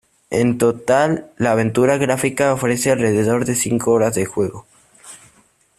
[0.31, 4.65] En total, la aventura gráfica ofrece alrededor de cinco horas de juego.